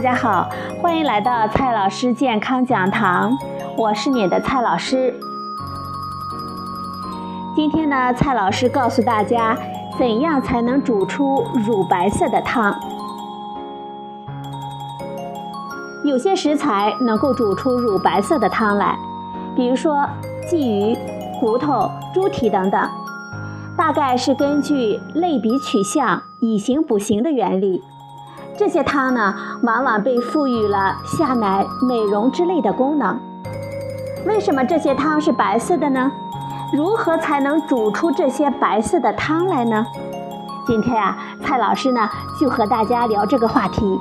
[0.00, 0.48] 大家好，
[0.80, 3.36] 欢迎来到蔡老师健康讲堂，
[3.76, 5.14] 我是你的蔡老师。
[7.54, 9.54] 今天呢，蔡老师告诉大家，
[9.98, 12.74] 怎样才能煮出乳白色的汤。
[16.02, 18.98] 有些食材能够煮出乳白色的汤来，
[19.54, 20.08] 比如说
[20.50, 20.96] 鲫鱼、
[21.38, 22.88] 骨头、猪蹄等等，
[23.76, 27.82] 大概是根据类比取象、以形补形的原理。
[28.60, 33.18] 这些汤呢，往往被赋予了下奶、美容之类的功能。
[34.26, 36.12] 为什么这些汤是白色的呢？
[36.70, 39.86] 如何才能煮出这些白色的汤来呢？
[40.66, 42.06] 今天啊，蔡老师呢
[42.38, 43.98] 就和大家聊这个话题。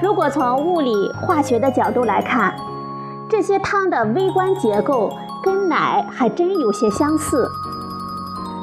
[0.00, 2.54] 如果从物理化学的角度来看，
[3.28, 5.10] 这些汤的微观结构
[5.42, 7.50] 跟奶还真有些相似。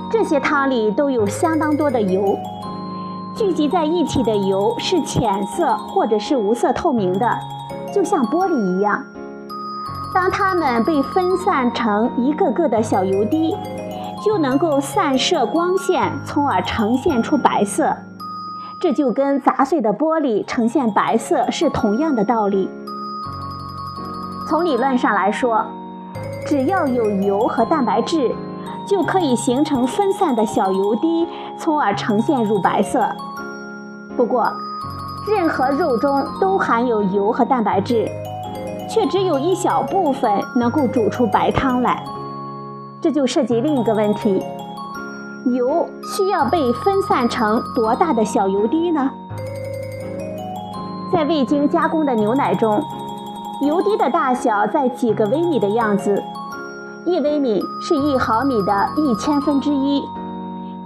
[0.10, 2.40] 这些汤里都有相当多的油。
[3.40, 7.40] 聚集在一起的油是浅色或者是无色透明的，
[7.90, 9.02] 就像玻璃一样。
[10.14, 13.56] 当它们被分散成一个个的小油滴，
[14.22, 17.96] 就能够散射光线，从而呈现出白色。
[18.82, 22.70] 这就跟砸碎的玻璃呈现白色是同样的道理。
[24.50, 25.66] 从理论上来说，
[26.46, 28.36] 只要有油和蛋白质，
[28.86, 31.26] 就可以形成分散的小油滴，
[31.58, 33.08] 从而呈现乳白色。
[34.20, 34.52] 不过，
[35.30, 38.06] 任何肉中都含有油和蛋白质，
[38.90, 42.04] 却只有一小部分能够煮出白汤来。
[43.00, 44.44] 这就涉及另一个问题：
[45.46, 49.10] 油需要被分散成多大的小油滴呢？
[51.14, 52.84] 在未经加工的牛奶中，
[53.62, 56.22] 油滴的大小在几个微米的样子，
[57.06, 60.04] 一微米是一毫米的一千分之一。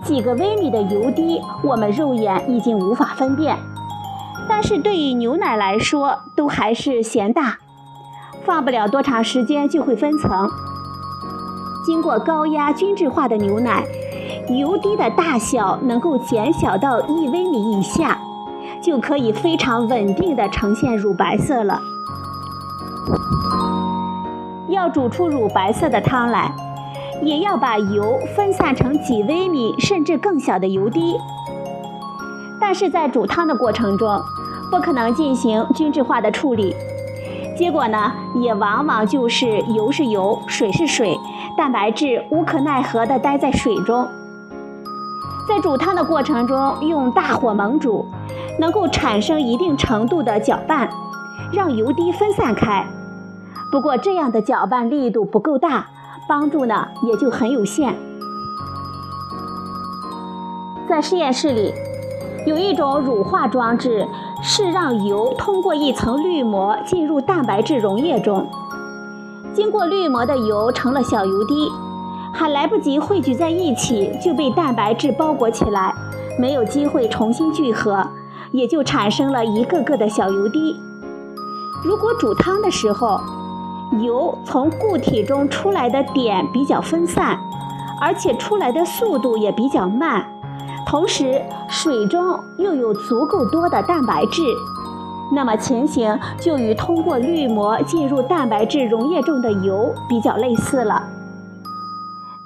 [0.03, 3.57] 几个微米的油滴，我们肉眼已经无法分辨，
[4.49, 7.57] 但是对于牛奶来说，都还是嫌大，
[8.43, 10.49] 放不了多长时间就会分层。
[11.85, 13.85] 经过高压均质化的牛奶，
[14.49, 18.17] 油滴的大小能够减小到一微米以下，
[18.81, 21.79] 就可以非常稳定的呈现乳白色了。
[24.67, 26.53] 要煮出乳白色的汤来。
[27.21, 31.15] 也要把油分散成几微米甚至更小的油滴，
[32.59, 34.21] 但是在煮汤的过程中，
[34.71, 36.75] 不可能进行均质化的处理，
[37.57, 41.17] 结果呢，也往往就是油是油，水是水，
[41.57, 44.07] 蛋白质无可奈何地待在水中。
[45.47, 48.05] 在煮汤的过程中，用大火猛煮，
[48.59, 50.89] 能够产生一定程度的搅拌，
[51.51, 52.85] 让油滴分散开。
[53.71, 55.87] 不过这样的搅拌力度不够大。
[56.27, 57.95] 帮助呢也就很有限。
[60.89, 61.73] 在实验室里，
[62.45, 64.07] 有一种乳化装置，
[64.41, 68.47] 是让油通过一层滤膜进入蛋白质溶液中。
[69.53, 71.71] 经过滤膜的油成了小油滴，
[72.33, 75.93] 还来不及汇聚在一起，就被蛋白质包裹起来，
[76.37, 78.05] 没有机会重新聚合，
[78.51, 80.75] 也就产生了一个个的小油滴。
[81.83, 83.19] 如果煮汤的时候，
[84.01, 87.37] 油从固体中出来的点比较分散，
[88.01, 90.25] 而且出来的速度也比较慢，
[90.85, 94.41] 同时水中又有足够多的蛋白质，
[95.35, 101.03] 那么情形就与通过滤膜进入蛋白质溶液中的油比较类似了。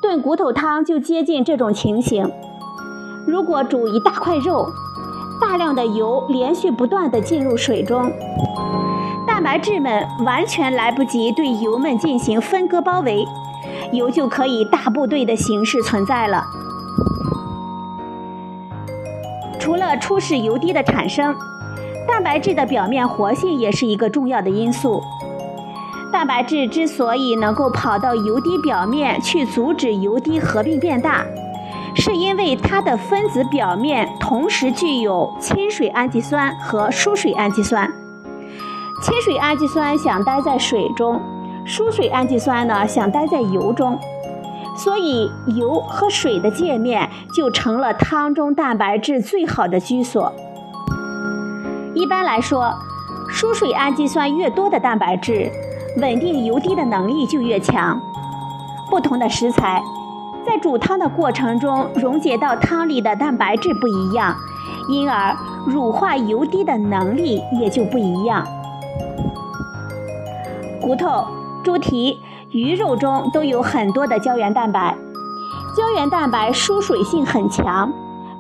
[0.02, 2.32] 炖骨头汤就接近这种情形。
[3.26, 4.70] 如果煮一大块肉，
[5.42, 8.12] 大量的油连续不断地进入水中。
[9.48, 13.26] 白质们完全来不及对油们进行分割包围，
[13.94, 16.44] 油就可以大部队的形式存在了。
[19.58, 21.34] 除了初始油滴的产生，
[22.06, 25.02] 蛋白质的表面活性也是一个重要的因素。
[26.12, 31.24] 蛋白质之所以能够跑到油滴表面去阻止油滴合并变大，
[31.96, 37.90] 是因为它的分子表面同时具有亲水氨基酸和疏水氨基酸。
[39.00, 41.22] 亲水氨基酸想待在水中，
[41.66, 44.00] 疏水氨基酸呢想待在油中，
[44.76, 50.34] 所以油和水的界面就成了汤中蛋白质最好的居所。
[51.94, 52.74] 一般来说，
[53.30, 55.52] 疏水氨基酸越多的蛋白质，
[55.98, 58.02] 稳定油滴的能力就越强。
[58.90, 59.82] 不同的食材
[60.44, 64.36] 在煮汤的过程中溶解到汤里的蛋白质不一样，
[64.90, 65.36] 因而
[65.68, 68.48] 乳化油滴的能力也就不一样。
[70.88, 71.28] 骨头、
[71.66, 72.18] 猪蹄、
[72.52, 74.96] 鱼肉中都有很多的胶原蛋白，
[75.76, 77.92] 胶原蛋白疏水性很强，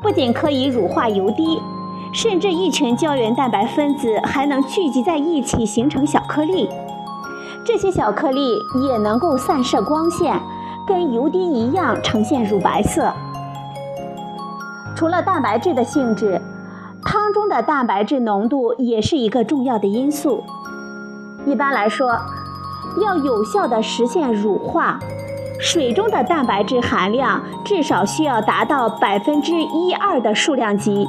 [0.02, 1.62] 不仅可以乳化油滴，
[2.14, 6.70] 甚至一群胶原蛋白分子还能聚集在一起形成小颗粒，
[7.66, 8.58] 这些小颗粒
[8.88, 10.40] 也能够散射光线，
[10.88, 13.12] 跟油滴一样呈现乳白色。
[14.96, 16.42] 除了蛋白质的性质，
[17.04, 20.46] 汤中的蛋白质浓度也是一个重要的因素。
[21.46, 22.12] 一般来说，
[23.02, 25.00] 要有效地实现乳化，
[25.60, 31.08] 水中的蛋白质含量至少需要达到百分之一二的数量级。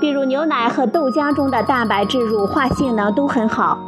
[0.00, 3.78] 比如牛奶和豆浆中的蛋白质乳化性能都很好，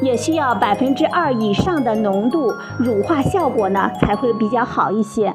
[0.00, 5.34] 也需要百分之二以上的浓度，乳化效果呢才会比较好一些。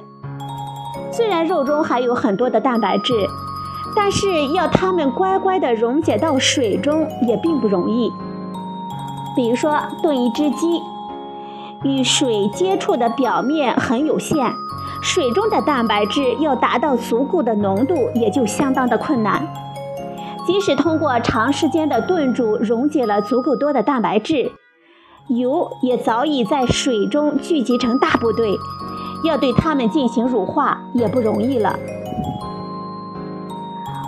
[1.12, 3.14] 虽然肉中还有很多的蛋白质，
[3.96, 8.12] 但是要它们乖乖地溶解到水中也并不容易。
[9.36, 10.82] 比如说炖一只鸡，
[11.84, 14.54] 与水接触的表面很有限，
[15.02, 19.48] 水中的蛋白质要达到足够的浓度，也就相当的困难。
[20.46, 24.52] 即使通过长时间的炖煮溶解了足够多的蛋白质，
[25.28, 28.58] 油也早已在水中聚集成大部队，
[29.24, 31.80] 要对它们进行乳化也不容易了。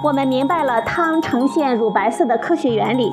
[0.03, 3.11] 我们明白了汤呈现乳白色的科学原理，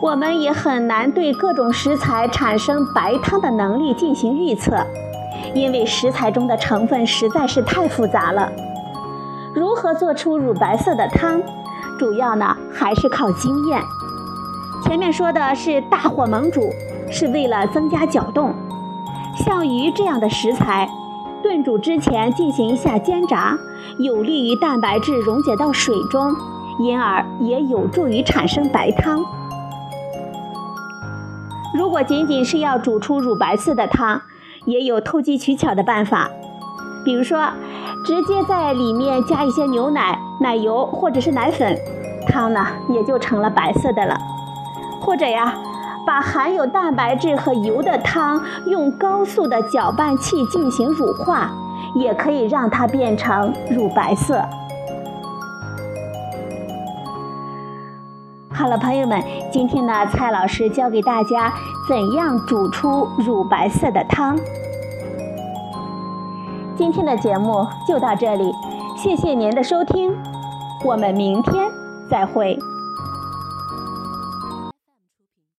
[0.00, 4.76] 我们也很难对各种食材产生白汤的能力进行预测，
[5.54, 8.50] 因为食材中的成分实在是太复杂了。
[9.54, 11.42] 如何做出乳白色的汤？
[11.98, 13.82] 主要呢还是靠经验。
[14.84, 16.70] 前面说的是大火猛煮，
[17.10, 18.54] 是为了增加搅动。
[19.34, 20.88] 像鱼这样的食材，
[21.42, 23.58] 炖煮之前进行一下煎炸，
[23.98, 26.32] 有利于蛋白质溶解到水中，
[26.78, 29.24] 因而也有助于产生白汤。
[31.74, 34.20] 如果仅仅是要煮出乳白色的汤，
[34.64, 36.30] 也有投机取巧的办法，
[37.04, 37.48] 比如说。
[38.04, 41.76] 直接在里面加一些牛奶、奶油或者是奶粉，
[42.28, 44.16] 汤呢也就成了白色的了。
[45.00, 45.52] 或者呀，
[46.06, 51.50] 把含有蛋白质和油的汤用高速的搅拌器进行乳化，
[51.96, 54.42] 也可以让它变成乳白色。
[58.58, 59.22] 好了，朋友们，
[59.52, 61.54] 今天呢，蔡老师教给大家
[61.88, 64.36] 怎样煮出乳白色的汤。
[66.76, 68.52] 今天的节目就到这里，
[68.96, 70.12] 谢谢您的收听，
[70.84, 71.70] 我们明天
[72.10, 72.58] 再会。